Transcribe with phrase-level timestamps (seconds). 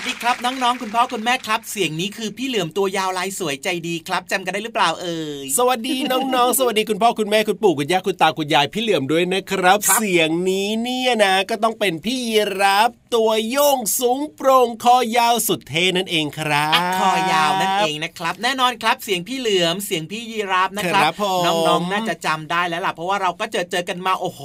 [0.00, 24.42] วัสดีครับ น้องๆ คุณพ่อคุณแม่ครับ เสียงนี้คือพี่เหลือมตัวยาวลายสวยใจดีครับจำกันได้หรือเปล่าเอ่ยสวัสดีน้องๆ สวัสดีคุณพ่อคุณแม่คุณปู่คุณย่าคุณตาคุณยายพี่เหลือมด้วยนะครับครับเสียงนี้เนี่ยนะ ก็ต้องเป็นพี่ยีรับตัวโยงสูงโปร่งคอยาวสุดเท่นั่นเองครับอะคอยาวนั่นเองนะครับ แน่นอนครับเสียงพี่เหลือมเสียงพี่ยีราฟนะครัครับผมน้องๆ น่าจะจำได้แล้วล่ะเพราะว่าเราก็เจอเจอกันมาโอ้โห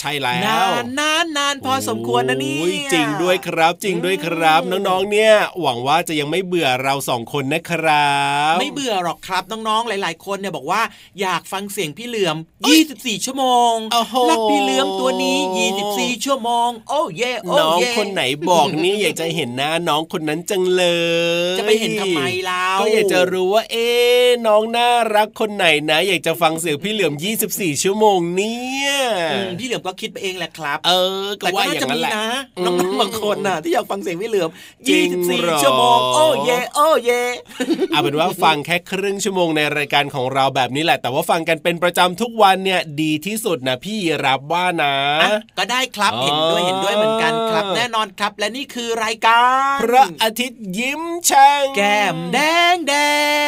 [0.00, 8.12] ใช่แล้วนานนานนานพอสมควรนะนี่โอ้ยจริงด้วยครับจริงด้วยครับน้องๆเนี่ยหวังว่าจะยังไม่เบื่อเราสองคนนะครั
[8.54, 10.82] บไม่เบื่อหรอกครับน้องๆหลาย ๆ คนเนี่ยบอกว่า
[11.20, 12.36] อยากฟังเสียงพี่เหลือม
[12.80, 15.38] 24 ชั่วโมงโอ้โหรักพี่เหลือมตัวนี้
[15.80, 20.84] 24 ชั่วโมง โอ้เย่โอ้น้องเย่คนไหนบอกนี่อยากจะเห็นหน้าน้องคนนั้นจังเล
[21.54, 27.12] ย จะไปเห็นทำไมเล่าก็อยากจะรู้ว่าเอ๊ะน้องน่ารักคนไหนนะ อยากจะฟังเสียงพี่เหลือม
[27.48, 28.92] 24 ชั่วโมงเนี่ย
[29.32, 30.92] อืมพี่เหลือมก็คิดไปเองแหละครับ เอ
[31.24, 32.26] อก็แต่ก็ว่าอน่าย่าจะงนั้นมีแหละนะ
[32.58, 37.22] อืมน้องๆบางคนน่ะที่อยากฟังเสียงพี่เหลือมจริงเหรอ24 ชั่วโมง โอ้เย่โอ้เย่
[37.92, 49.42] เอาเป็นว่าฟังแค่ครึ่งชั่วโมงในรายการของเราแบบนี้แหละ แต่ว่าฟังกันเป็นประจำทุกวันเนี่ยดีที่สุดนะพี่รับว่านะอะก็ได้ครับอ๋อเห็นด้วยเห็นด้วยเหมือนกันครับ แน่นอนครับ และนี่คือรายกา
[49.74, 52.38] รพระอาทิตย์ยิ้มช่างแก้มแด
[52.74, 52.94] งแด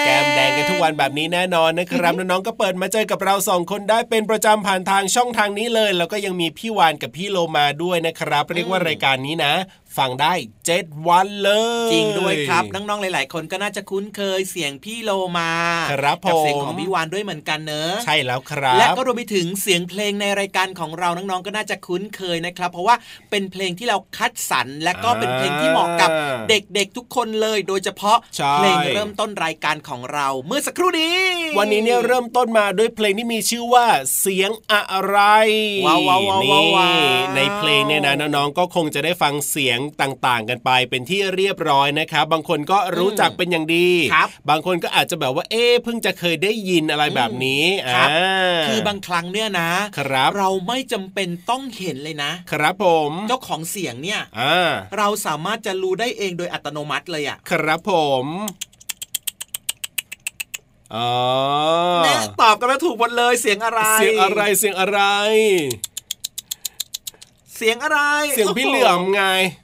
[0.03, 9.55] งแก้มแดงกันทุกวันแบบนี้แน่นอนนะครับน้องๆก็เปิดมาเจอกับเราสองคนได้เป็นประจำผ่านทางช่องทางนี้เลย แล้วก็ยังมีพี่วานกับพี่โลมาด้วยนะครับ เรียกว่ารายการนี้นะ
[9.99, 10.35] ฟังได้
[10.67, 11.51] เจ็ดวันเล
[11.89, 15.51] ย จริงด้วยครับ น้องๆหลาย ๆ คนก็น่าจะคุ้นเคยเสียงพี่โลมา
[15.93, 22.97] ครับผมกัเสียงของพี่วานด้วยเหมือนกันเนอะใช่แล้วครับ และก็รวมไปถึงเสียงเพลงในรายการของเราน้องๆก็น่าจะคุ้นเคยนะครับ เพราะว่า
[23.31, 26.11] เป็นเพลงที่เราคัดสรรและก็เป็นเพลงที่เหมาะกับ
[26.49, 31.19] เด็กๆทุกคนเลย โดยเฉพาะใช่เพลงเริ่มต้นรายการของเราเมื่อสักครู่นี้
[31.59, 33.87] วันนี้เนี่ยเริ่มต้นมาด้วยเพลงที่มีชื่อว่า
[34.21, 35.19] เสียงอะไร
[35.87, 47.65] ว้าวว้าวว้าวนี่ว้าวว้าวในเพลงเนี่ยนะน้องๆก็คงจะได้ฟังเสียงต่างๆ กันไปเป็นที่เรียบร้อยนะครับบางคนก็รู้จักเป็นอย่างดีครับบางคนก็อาจจะแบบว่าเอ๊ะเพิ่งจะเคยได้ยินอะไรแบบนี้
[47.95, 57.93] ครับอ่าคือบางครั้งเนี่ยนะครับเราไม่จำเป็นต้องเห็นเลยนะ ครับผมเจ้าของเสียงเนี่ยอ่าเราสามารถจะรู้ได้เองโดยอัตโนมัติเลยอะครับผ
[58.25, 58.27] ม
[60.95, 61.13] อ๋อ
[62.05, 65.01] แน่ตอบกันแล้วถูกหมดเลยเสียงอะไร เสียงอะไรเสียงอะไร
[67.57, 67.99] เสียงอะไร
[68.35, 69.23] เสียงพี่เหลือมไง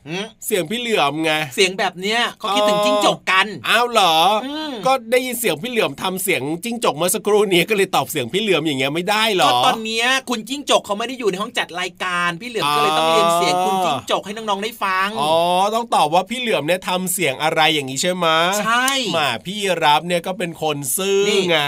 [0.09, 4.17] หืมเสียงพี่เหลือมไง เสียงแบบเนี้ยเขาคิดถึงจิ้งจกกัน อ้าวเหรอ
[4.47, 15.35] อมก็ได้ยินเสียงพี่เหลือมทำเสียงจิ้งจกเมื่อสักครู่นี้ก็เลยตอบเสียงพี่เหลือมอย่างเงี้ยไม่ได้เหรอ ก็ตอนเนี้ยคุณจิ้งจกเขาไม่ได้อยู่ในห้องจัดรายการ พี่เหลือมก็เลยต้องเรียนเสียงคุณจิ้งจกให้น้องๆได้ฟัง อ๋อ
[15.75, 18.27] ต้องตอบว่าพี่เหลือมเนี่ยทำเสียงอะไรอย่างนี้ใช่ไหม
[18.63, 21.59] ใช่มาพี่รับเนี่ยก็เป็นคนซื่อนี่ไง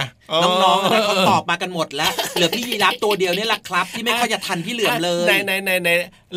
[0.44, 5.88] น้องๆนะเขาตอบมากันหมดแล้วเหลือพี่ยีรับตัวเดียวเนี่ยแหละครับ ที่ไม่ค่อยจะทันพี่เหลือมเลยไหนไหนไหนไหน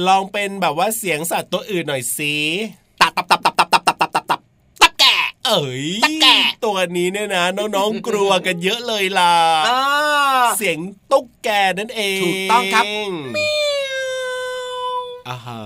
[0.07, 2.36] ลองเป็นแบบว่าเสียงสัตว์ตัวอื่นหน่อยสิ
[3.01, 4.42] ตับตับตับตับตับตับตับตับตับตับ
[4.81, 5.15] ตับแก่
[5.45, 9.33] เอ้ยตั๊กแกะตัวนี้เนี่ยนะ น้องๆกลัวกันเยอะเลยล่ะ
[9.68, 9.81] อ่า
[10.57, 10.77] เสียง
[11.12, 11.50] ตุ๊กแก
[11.80, 12.83] นั่นเองถูกต้องครับ
[15.27, 15.59] อ่าฮะ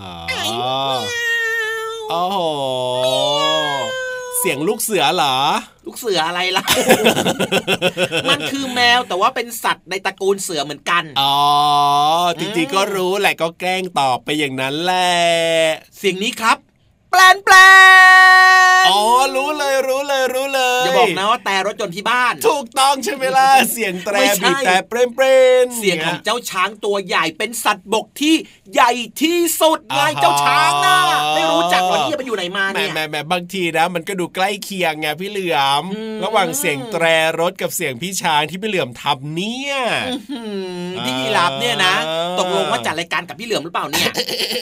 [2.10, 2.38] โอ้โห
[4.40, 5.36] เสียงลูกเสือเหรอ
[5.86, 6.64] ลูกเสืออะไรล่ะ
[8.30, 11.36] มันคือแมวแต่ว่าเป็นสัตว์ในตระกูลเสือเหมือนกัน อ๋อ
[12.40, 15.14] จริงๆก็รู้แหละก็แกล้งตอบไปอย่างนั้นแหละ
[15.98, 16.58] เสียงนี้ครับ
[17.12, 17.56] แปลนแปล
[18.86, 19.02] นอ๋อ
[19.36, 25.26] รู้เลยรู้เลยรู้เลยอย่าบอกนะว่าแต่รถยนต์ที่บ้าน ถูกต้องใช่ไหมล่ะเสียงแตรไม่ใช่บีบแต่เปรมเปร
[25.64, 28.36] นเสียงของเจ้าช้างตัวใหญ่เป็นสัตว์บกที่
[28.74, 28.92] ใหญ่
[29.22, 30.98] ที่สุดไงเจ้าช้างน่ะ
[31.36, 37.06] ไม่รู้จักหรอที่ไปอยู่ไหนมาแหมเนี่ยแหมแหมบางทีนะ มันก็ดูใกล้เคียงไงพี่เหลือมอืมระหว่างเสียงแตร
[37.40, 39.76] รถกับเสียงพี่ช้างที่พี่เหลือมทำเนี่ย
[40.32, 40.42] หื
[40.88, 41.94] มพี่ยีราฟเนี่ยนะ
[42.40, 44.12] ตกลงว่าจัดรายการกับพี่เหลือมหรือเปล่าเนี่ย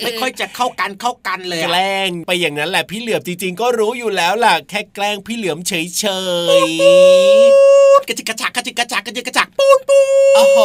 [0.05, 6.05] ไม่ค่อยจะเข้ากันเข้ากันเลยแกอะล้งไปอย่างนั้นแหละพี่เหลือมจริง ๆ ก็รู้อยู่แล้วล่ะแค่แกล้งพี่เหลือมเฉ
[6.59, 9.99] ยๆกระจิกกระจักกระจิกกระจักกระจิกกระจักปูนปู
[10.33, 10.59] นโอ้โห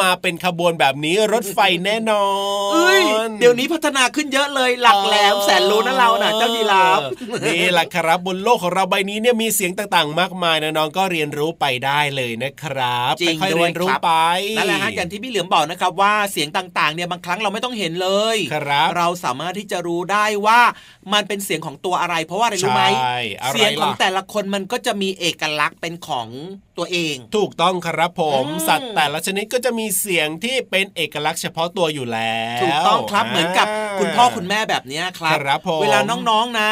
[0.00, 2.26] มาเป็นขบวนแบบนี้รถไฟแน่นอ
[2.68, 3.02] นเอ้ย
[3.40, 7.00] เดี๋ยวนี้พัฒนาขึ้นเยอะเลยหลักแหลมแสนรู้นะเราน่ะเจ้ายีราฟ
[7.46, 14.12] นี่แหละครับบนโลกของเราใบนี้เนี่ยมีเสียงต่างๆ มากมายนะน้องก็เรียนรู้ไปได้เลยนะครับจริงค่อยๆด้เรีวยยนรู้ครับไป
[14.56, 20.60] นั่นแหละฮะอย่างที่พี่เหลือมบอกนะครับว่าเสียงต่างๆเนี่ยบางครั้งเราไม่ต้องเห็นเลยครับเราสามารถที่จะรู้ได้ว่า
[21.12, 26.28] มันเป็นเสียงของตัวอะไร เพราะว่าอะไรรู้ไหมใช่อะไรเสียงของล่ะแต่ละคนมันก็จะมีเอกลักษณ์เป็นของ
[26.78, 33.66] ตัวเอง ถูกต้องครับผมอืมสัตว์แต่ละชนิดก็จะมีเสียงที่เป็นเอกลักษณ์เฉพาะตัวอยู่แล้วถูกต้องครับเหมือนกับ
[34.00, 35.98] คุณพ่อคุณแม่แบบเนี้ยครับครับผมเวลา
[36.30, 36.70] น้องๆนะ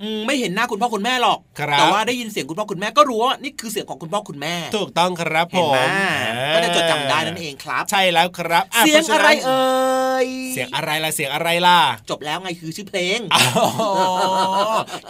[0.00, 11.78] อืมไม่เห็นหน้าคุณพ่อคุณแม่หรอกครับแต่ว่าได้ยินเสียงคุณพ่อคุณแม่ก็รู้ว่านี่คือเสียงของคุณพ่อคุณแม่ ถูกต้องครับผเห็นไหมมก็จะจดจำได้นั่นเองครับ ใช่แล้วครับะเสียงพาฉอะไรนั้นเอ่ยเสียงอะไรล่ะเสียงอะไรล่ะ
[12.10, 13.42] จบแล้วไงคือชื่อเพลงอ๋อ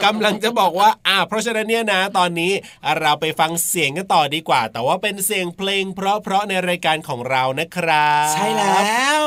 [0.05, 2.53] กำลังจะบอกว่าอ่า เพราะฉะนั้นเนี่ยนะ ตอนนี้
[2.99, 9.27] เราไปฟังเสียงกันต่อดีกว่า แต่ว่าเป็นเสียงเพลงเพราะๆในรายการของเรานะครับ ใช่แล้ว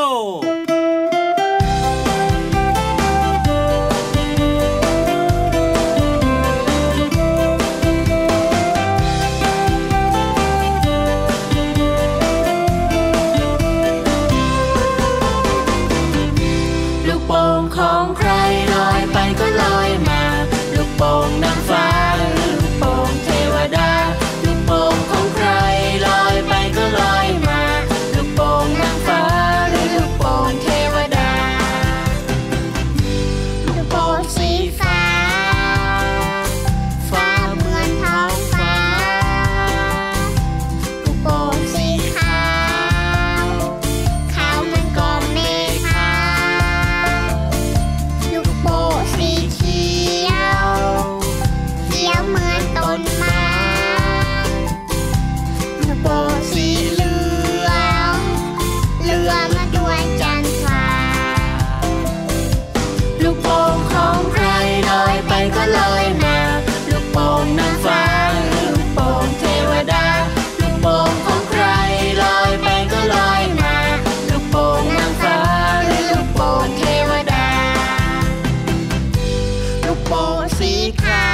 [80.59, 81.24] สีขาว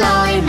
[0.00, 0.47] ไ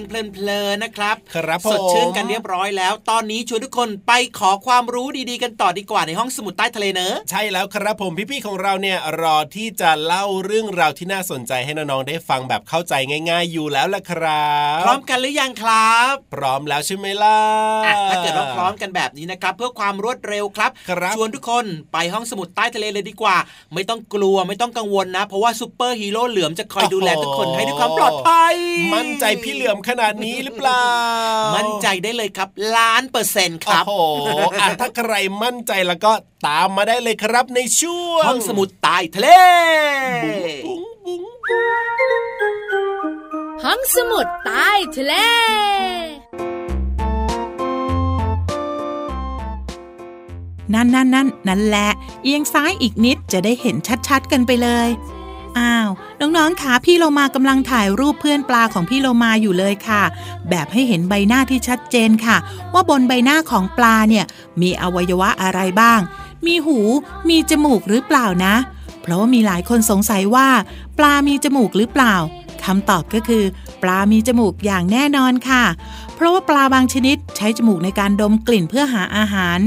[0.00, 12.94] งเพลงเพลินๆนะครับ ครับผมสดชื่นกันเรียบร้อยแล้ว ตอนนี้ชวนทุกคนไปขอความรู้ดีๆกันต่อดีกว่าในห้องสมุดใต้ทะเลเนอะใช่แล้วครับผมพี่ๆของเราเนี่ยรอที่จะเล่าเรื่องราวที่น่าสนใจให้น้องๆได้ฟังแบบเข้าใจ
[13.30, 17.38] ง่าย ๆ อยู่แล้วล่ะครับพร้อมกันหรือยังครับ พร้อมแล้วใช่ไหมล่ะ
[17.86, 23.36] อะถ้าเกิดว่าพร้อมกันแบบนี้นะครับ เพื่อความรวดเร็วครับครับชวนทุกคนไปห้องสมุดใต้ทะเลเลยดีกว่า
[23.74, 28.54] ไม่ต้องกลัวไม่ต้องกังวลนะ เพราะว่าซูเปอร์ฮีโร่เหลือมจะคอยดูแลทุกคนให้ด้วยความปลอดภัย
[28.94, 30.84] มั่นใจพี่เหลือมขนาดนี้หรือเปล่า
[31.54, 34.28] มั่นใจได้เลยครับ ล้านเปอร์เซ็นต์ครับ โอ้โห
[34.60, 35.12] อะถ้าใคร
[35.42, 36.12] มั่นใจแล้วก็
[36.46, 39.28] ตามมาได้เลยครับในช่วงห้องสมุดใต้ทะเล
[40.66, 41.24] บุ้งบุ้ง
[43.64, 45.14] ห้องสมุดใต้ทะเล
[50.72, 51.88] ณนั่นนั่นนั่นนั่นแหละ
[52.22, 53.76] เอียงซ้ายอีกนิดจะได้เห็น
[54.08, 54.88] ชัดๆกันไปเลย
[55.58, 55.88] อ้าว
[56.20, 60.02] น้องๆคะพี่โลมากำลังถ่ายรูปเพื่อนปลาของพี่โลมาอยู่เลยค่ะ
[60.50, 62.36] แบบให้เห็นใบหน้าที่ชัดเจนค่ะ
[62.72, 64.24] ว่าบนใบหน้าของปลาเนี่ย
[64.60, 66.00] มีอวัยวะอะไรบ้าง
[66.46, 66.78] มีหู
[67.28, 68.54] มีจมูกหรือเปล่านะ
[69.02, 70.48] เพราะว่ามีหลายคนสงสัยว่า
[70.98, 72.14] ปลามีจมูกหรือเปล่า
[72.64, 73.44] คำตอบก็คือ
[73.82, 75.64] ปลามีจมูกอย่างแน่นอนค่ะ
[76.14, 79.58] เพราะว่าปลาบางชนิดใช้จมูกในการดมกลิ่นเพื่อหาอาหาร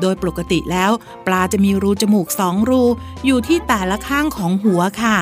[0.00, 0.90] โดยปกติแล้ว
[1.26, 2.82] ปลาจะมีรูจมูกสองรู
[3.26, 5.18] อยู่ที่แต่ละข้างของหัวค่ะ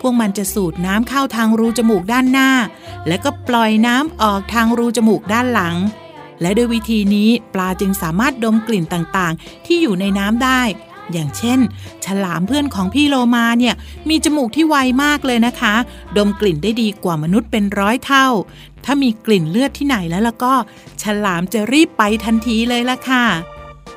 [0.00, 2.50] พวกมันจะสูดน้ำเข้าทางรูจมูกด้านหน้า
[3.08, 5.76] และก็ปล่อยน้ำออกทางรูจมูกด้านหลัง
[6.40, 10.62] และด้วยวิธีนี้ปลาจึงสามารถดมกลิ่นต่างๆ ที่อยู่ในน้ำได้
[11.12, 11.60] อย่างเช่น
[12.04, 13.74] ฉลามเพื่อนของพี่โลมาเนี่ย
[14.08, 15.74] มีจมูกที่ไวมากเลยนะคะ
[16.16, 18.26] ดมกลิ่นได้ดีกว่ามนุษย์เป็นร้อยเท่า
[18.84, 20.54] ถ้ามีกลิ่นเลือดที่ไหนแล้วแล้วก็
[21.02, 23.24] ฉลามจะรีบไปทันทีเลยละค่ะ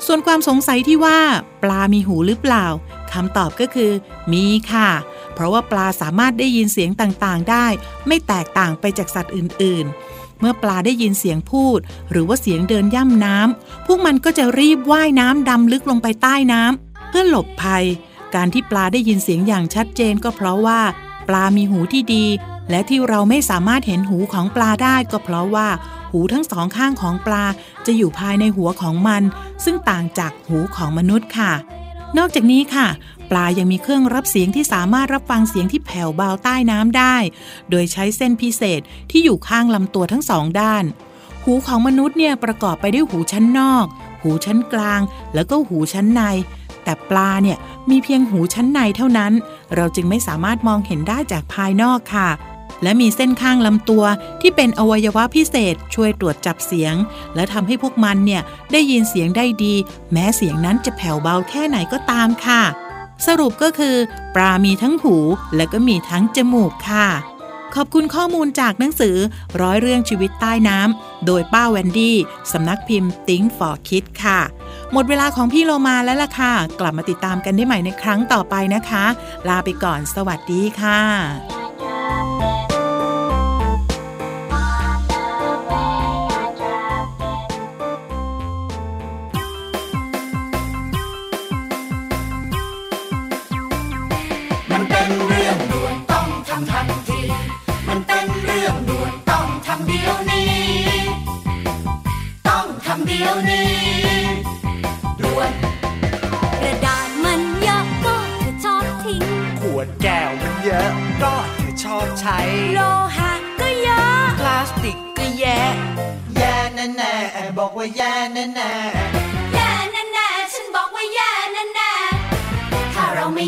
[0.06, 1.20] ส่วนความสงสัยที่ว่า
[1.64, 2.66] ปลามีหูหรือเปล่า
[3.12, 3.92] คำตอบก็คือ
[4.34, 4.90] มีค่ะ
[5.34, 7.66] เพราะว่าปลาสามารถได้ยินเสียงต่างๆได้
[8.08, 11.80] ไม่แตกต่างไปจากสัตว์อื่น ๆ เมื่อปลาได้ยินเสียงพูด
[12.12, 17.86] หรือว่าเสียงเดินย่ำน้ำพวกมันก็จะรีบว่ายน้ำดำลึกลงไปใต้น้ำเพื่อหลบภัย
[18.36, 20.82] การที่ปลาได้ยินเสียงอย่างชัดเจนก็เพราะว่า
[21.28, 22.25] ปลามีหูที่ดี
[22.70, 25.68] และที่เราไม่สามารถเห็นหูของปลาได้ก็เพราะว่า
[26.12, 27.46] หูทั้งสองข้างของปลา
[27.86, 29.24] จะอยู่ภายในหัวของมัน
[29.64, 31.54] ซึ่งต่างจากหูของมนุษย์ค่ะ
[32.18, 32.88] นอกจากนี้ค่ะ
[33.32, 37.16] ปลายังมีเครื่องรับเสียงที่สามารถรับฟังเสียงที่แผ่วเบาใต้น้ำได้
[37.70, 38.82] โดยใช้เส้นพิเศษ
[39.12, 40.84] ที่อยู่ข้างลำตัวทั้งสองด้าน
[41.44, 43.86] หูของมนุษย์เนี่ยประกอบไปด้วยหูชั้นนอก
[44.22, 45.02] หูชั้นกลาง
[45.34, 46.22] แล้วก็หูชั้นใน
[46.84, 47.58] แต่ปลาเนี่ย
[47.90, 49.34] มีเพียงหูชั้นในเท่านั้น
[49.76, 52.30] เราจึงไม่สามารถมองเห็นได้จากภายนอกค่ะ
[52.84, 54.03] และมีเส้นข้างลำตัว
[54.41, 56.96] ที่เป็นอวัยวะพิเศษช่วยตรวจจับเสียง
[57.36, 58.41] และทำให้พวกมันเนี่ย
[58.72, 59.74] ได้ยินเสียงได้ดี
[60.12, 62.62] แม้เสียงนั้นจะแผ่วเบาแค่ไหนก็ตามค่ะ
[63.27, 63.96] สรุปก็คือ
[64.36, 65.15] ปลามีทั้งหู
[65.55, 67.08] และก็มีทั้งจมูกค่ะ
[67.75, 69.15] ขอบคุณข้อมูลจากหนังสือ
[69.62, 72.17] ร้อยเรื่องชีวิตใต้น้ำโดยป้าแวนดี้
[72.51, 74.39] สำนักพิมพ์ Think for Kids ค่ะ
[74.94, 79.05] หมดเวลาของพี่โลมาแล้วล่ะค่ะ กลับมาติดตามกันได้ใหม่ในครั้งต่อไปนะคะ
[79.48, 81.55] ลาไปก่อน สวัสดีค่ะ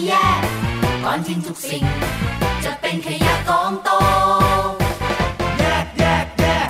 [0.05, 0.41] แยก
[1.03, 1.83] ก่อนทิ้งทุกสิ่ง
[2.63, 3.89] จะเป็นขยะกองโต
[5.59, 6.69] แยกแยกแยก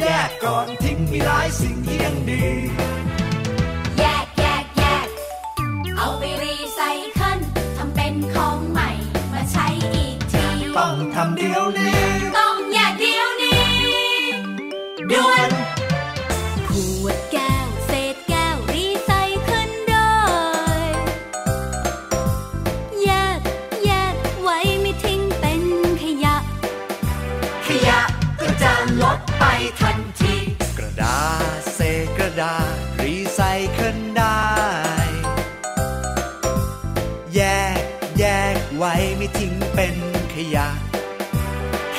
[0.00, 2.59] แยกก่อนทิ้งมีหลายสิ่งที่ยังดี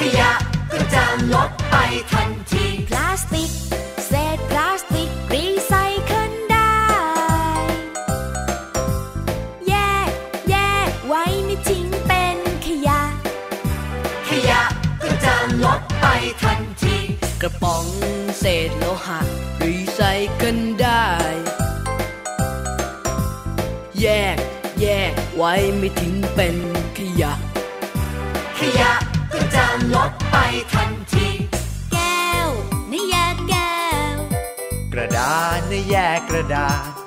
[0.03, 0.31] ขยะ
[0.71, 1.75] ก็จะลดไป
[2.11, 3.51] ทันที พลาสติก
[4.07, 5.73] เศษพลาสติก รีไซ
[6.05, 6.75] เคิลได้
[9.67, 9.73] แย
[10.07, 10.09] ก
[10.49, 10.55] แย
[10.87, 13.01] กไว้ไม่ทิ้งเป็นขยะ
[14.29, 14.61] ขยะ
[15.01, 16.05] ก็จะลดไป
[16.43, 16.97] ทันที
[17.41, 17.85] กระป๋อง
[18.39, 19.19] เศษโลหะ
[19.63, 20.01] รีไซ
[20.35, 21.05] เคิลได้
[24.01, 24.37] แยก
[24.81, 26.57] แยกไว้ไม่ทิ้งเป็น
[35.89, 37.00] แยกกระดาษ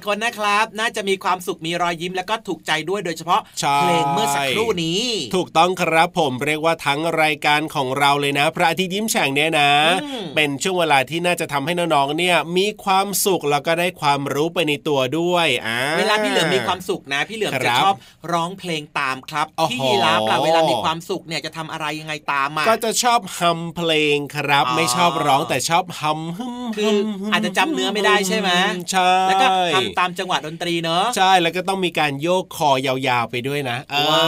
[0.00, 5.02] ชื่อว่าหลายคนนะครับ น่าจะมีความสุขมีรอยยิ้มแล้วก็ถูกใจด้วยโดยเฉพาะใช่เพลงเมื่อสักครู่นี้
[5.36, 9.70] ถูกต้องครับผมเรียกว่าทั้งรายการของเราเลยนะ พระอาทิตย์ยิ้มแฉ่งเนี่ยนะ
[10.02, 17.94] อืมเป็นช่วงเวลาที่น่าจะทำให้น้องๆเนี่ยมีความสุขแล้วก็ได้ความรู้ไปในตัวด้วยอ่าเวลาพี่เหลือมมีความสุขนะ พี่เหลือมคจะรับชอบ
[18.32, 28.50] ร้องเพลงตามครับโอ้โหพี่ยีราฟล่ะเวลามีความสุขเนี่ยจะทำอะไรยังไงตามมาก็จะชอบฮัมเพลงครับอ๋อไม่ชอบร้องแต่ชอบฮัมฮึมคือฮึมฮึมอาจจะจำเนื้อไม่ได้ใช่ไหม
[28.90, 33.78] ใช่แล้วก็ทำตามจังหวะดนตรีเนอะใช่แล้วก็ต้องมีการโยกคอยาวๆไปด้วยนะ
[34.10, 34.24] ว้า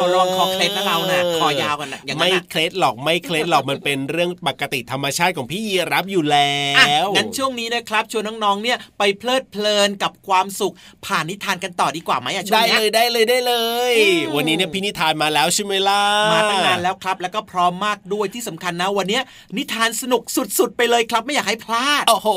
[0.00, 10.74] วลองคอเคล็ดนะเราน่ะคอยาวกันนะอย่างนั้นไม่น่ะเคล็ดหรอกไม่เคล็ดหรอกมันเป็นเรื่องปกติธรรมชาติของพี่ยีรับอยู่แล้อะวงั้นช่วงนี้นะครับชวนน้องๆเนี่ยไปเพลิดเพลินกับความสุข
[11.06, 13.54] ผ่านนิทานกันต่อดีกว่าไหมอะช่วได้งเนี้เลยยได้เลยได้เล
[13.90, 19.22] ยอืมวันนี้เนี่ยพี่นิทานมาแล้วใช่ไหมล่ะมาตั้งนานแล้วครับ แล้วก็พร้อมมากด้วยที่สำคัญนะวันเนี้ย
[19.56, 20.22] นิทานสนุก
[20.58, 22.28] สุดๆ ไปเลยครับไม่อยากให้พลาดโอ้โห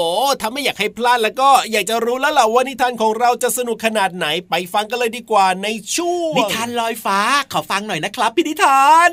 [0.42, 7.20] ถ้าไม่อยากให้พลาดแล้วก็อยากจะรู้แล้วล่ะว่านิทานของเราจะสนุกขนาดไหนไปฟังกันเลยดีกว่าในช่วงนิทานลอยฟ้า
[7.52, 9.12] ขอฟังหน่อยนะครับพี่นิทาน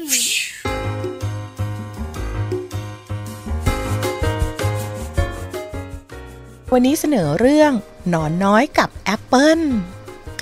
[6.72, 7.72] วันนี้เสนอเรื่อง
[8.08, 9.60] หนอนน้อยกับแอปเปิล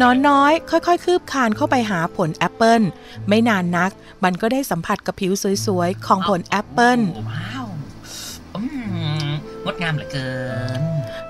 [0.00, 2.82] หนอนน้อย ค่อยๆ คืบคลานเข้าไปหาผลแอปเปิล
[3.28, 3.90] ไม่นานนัก
[4.24, 5.32] มันก็ได้สัมผัสกับผิว
[5.66, 7.66] สวยๆ ของผลแอปเปิลว้าว
[8.54, 8.60] อื
[9.24, 9.28] ม
[9.64, 10.28] งดงามเหลือเกิ
[10.80, 10.82] น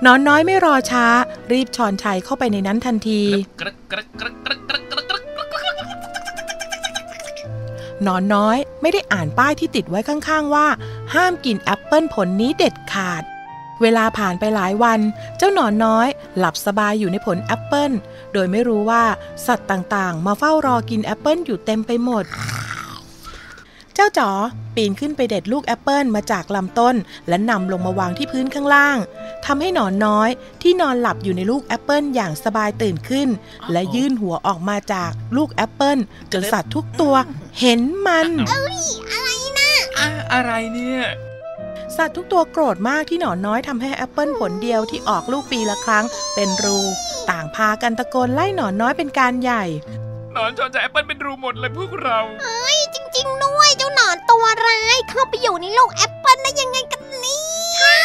[0.05, 1.05] หนอนน้อยไม่รอช้า
[1.51, 3.21] รีบชอนไชเข้าไปในนั้นทันที
[8.07, 10.67] หนอนน้อยไม่ได้อ่านป้ายที่ติดไว้ข้างๆว่า
[11.13, 13.23] ห้ามกินแอปเปิลผลนี้เด็ดขาด
[13.81, 14.99] เวลาผ่านไปหลายวัน
[15.37, 16.07] เจ้าหนอนน้อย
[16.37, 17.91] หลับสบายอยู่ในผลแอปเปิล
[18.33, 19.03] โดยไม่รู้ว่า
[19.47, 22.25] สัตว์ต่างๆ มาเฝ้ารอกินแอปเปิลอยู่เต็มไปหมด
[23.99, 24.31] จ้าจ๋อ
[24.75, 26.95] ปีนขึ้นไปเด็ดลูกแอปเปิลมาจากลำต้น
[27.27, 28.97] และนำลงมาวางที่พื้นข้างล่าง
[29.45, 30.29] ทำให้หนอนน้อย
[30.61, 33.27] ที่นอนหลับอยู่ในลูกแอปเปิลอย่างสบายตื่นขึ้น
[33.71, 35.97] และยื่นหัวออกมาจากลูกแอปเปิล
[36.31, 37.15] จนสัตว์ทุกตัว
[37.59, 38.27] เห็นมัน
[39.97, 41.01] อะอะไรเนี่ย
[41.97, 46.79] สัตว์ทุกตัวโกรธมากที่หนอนน้อยทำให้แอปเปิลผลเดียวที่ออกลูกปีละครั้งเป็นรู
[47.29, 49.63] ต่างพากันตะโกนไล่หนอนน้อยเป็นการใหญ่
[50.33, 52.19] หนอนจอนจะแอปเปิลเป็นรูหมดเลยพวกเรา
[52.93, 53.48] จริงๆด้วยเจ้าหนอน
[54.29, 57.41] ตัวร้ายเข้าไปอยู่ในลูกแอปเปิลได้ยังไงกันนี่
[57.77, 57.99] ใช่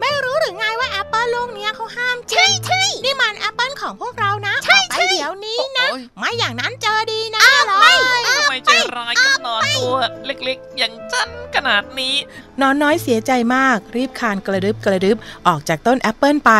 [0.00, 7.94] ไม่รู้หรือไงว่าแอปเปิลลูกเนี้ยเขาห้ามใช่ใช่นี่มันแอปเปิลของพวกเรานะใช่เอาไปใช่เดี๋ยวนี้นะโอ๊ยไม่อย่างนั้นเจอดีนะเลย
[8.36, 12.14] ทำไมใจร้ายกับหนอนตัวเล็กๆ อย่างฉันขนาดนี้
[12.60, 15.16] หนอนน้อยเสียใจมาก รีบคลานกระดึบกระดึบ
[15.46, 16.52] ออกจากต้นแอปเปิลไป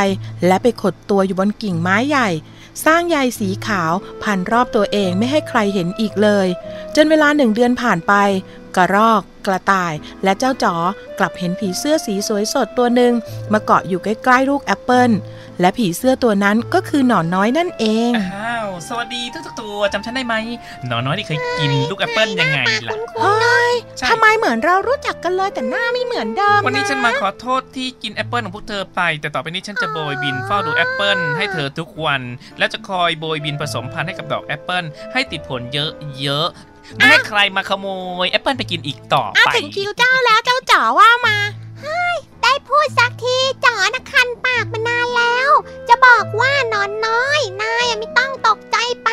[0.46, 2.30] และไปขดตัวอยู่บนกิ่งไม้ใหญ่
[2.86, 6.48] สร้างใยสีขาวพันรอบตัวเองไม่ให้ใครเห็นอีกเลย
[6.96, 8.14] จนเวลาหนึ่งเดือนผ่านไป
[8.76, 10.74] กระรอก กระต่าย และเจ้าจ๋อ
[11.18, 13.12] กลับเห็นผีเสื้อสีสวยสดตัวหนึ่ง
[13.52, 15.10] มาเกาะอยู่ใกล้ๆลูกแอปเปิล
[15.60, 20.34] และผีเสื้อตัวนั้นก็คือหนอนน้อยนั่นเองอ้าวสวัสดีทุกๆตัวจำฉันได้ไหม
[20.88, 32.22] หนอนน้อยที่เคยกินลูกแอปเปิลยังไงล่ะเฮ้ยใช่ทำไมเหมือนเรารู้จักกันเลยแต่หน้าไม่เหมือนเดิมวันนี้ะฉันมาขอโทษที่กินแอปเปิลของพวกเธอไป แต่ต่อไปนี้ฉันจะโบยบินเฝ้าดูแอปเปิลให้เธอทุกวัน
[32.58, 37.86] และจะคอยโบยบินผสมพันธุ์ให้กับดอกแอปเปิลให้ติดผลเยอะๆ ไม่ให้ใครมาขโม
[38.24, 41.36] ยแอปเปิลไปกินอีกต่ออ้าวไป ถึงคิวเจ้าแล้วเจ้าจ๋อว่ามา
[41.80, 42.33] เฮ้ยได้
[42.68, 45.50] พูดสักทีจ๋อนะคันปากมานานแล้ว
[45.88, 49.08] จะบอกว่าหนอนน้อย นายอะไม่ต้องตกใจไป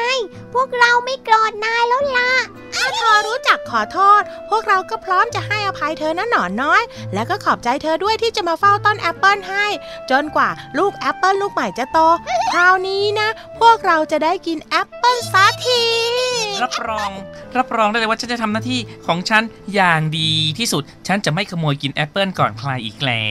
[0.54, 2.32] พวกเราไม่โกรธนายแล้วล่ะ
[2.74, 6.82] ถ้าเธอรู้จักขอโทษ พวกเราก็พร้อมจะให้อภัยเธอนะหนอนน้อย
[7.14, 9.66] แล้วก็ขอบใจเธอด้วยที่จะมาเฝ้าต้นแอปเปิลให้
[10.12, 12.00] จนกว่าลูกแอปเปิลลูกใหม่จะโต
[12.54, 15.84] คราวนี้นะ พวกเราจะได้กินแอปเปิลสักที
[16.64, 17.12] รับรอง
[17.58, 19.44] รับรองได้เลยว่าฉันจะทำหน้าที่ของฉัน
[19.76, 23.26] อย่างดีที่สุด ฉันจะไม่ขโมยกินแอปเปิลก่อนใครอีกแล้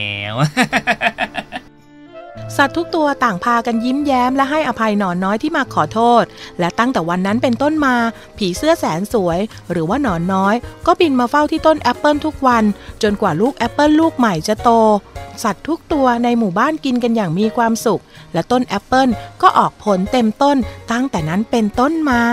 [2.57, 6.23] สัตว์ทุกตัวต่างพากันยิ้มแย้มและให้อภัยหนอนน้อยที่มาขอโทษ
[6.59, 7.95] และตั้งแต่วันนั้นเป็นต้นมา
[8.37, 9.39] ผีเสื้อแสนสวย
[9.71, 12.63] หรือว่าหนอนน้อย ก็บินมาเฝ้าที่ต้นแอปเปิลทุกวัน
[13.03, 14.69] จนกว่าลูกแอปเปิลลูกใหม่จะโต
[15.43, 18.01] สัตว์ทุกตัวในหมู่บ้านกินกันอย่างมีความสุข
[18.33, 19.09] และต้นแอปเปิล
[19.41, 20.57] ก็ออกผลเต็มต้น
[20.91, 22.23] ตั้งแต่นั้นเป็นต้นมา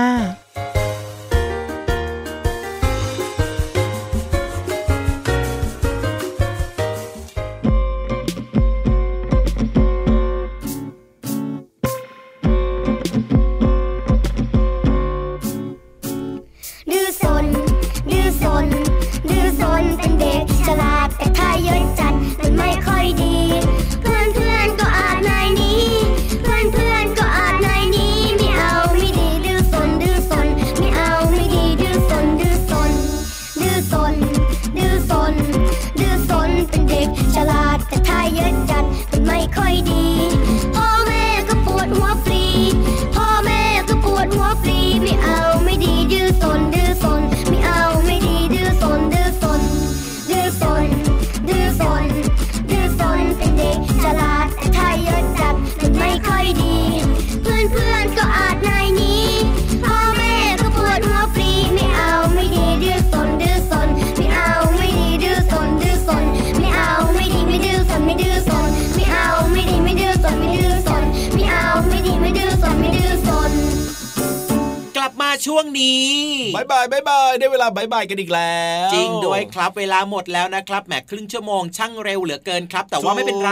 [75.46, 76.08] ช่วงนี้
[76.56, 83.50] บายบายบายบายได้เวลาบายบายกันอีกแล้ว จริงด้วยครับเวลาหมดแล้วนะครับแหมครึ่งชั่วโมงช่างเร็วเหลือเกินครับ แต่ว่าถูกไม่เป็นไร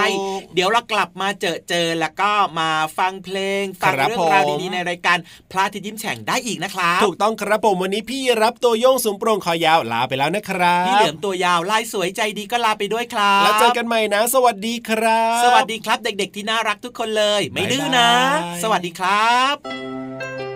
[0.54, 5.18] เดี๋ยวเรากลับมาเจอเจอแล้วก็มาฟังเพลงฟังครับเรื่องราวผมดีๆในรายการ
[5.50, 20.55] พระอาทิตย์ยิ้มแฉ่งได้อีกนะครับถูกต้องครับผมวันนี้พี่รับตัวโยงสูงโปร่งคอยาวลาไปแล้วนะครับพี่เหลือมตัวยาวลายสวยใจดีก็ลาไปด้วยครับแล้วเจอกันใหม่นะ สวัสดีครับ สวัสดีครับเด็ก ๆ ที่น่ารักทุกคนเลย ไม่ดื้อนะบ๊ายบายสวัสดีครับ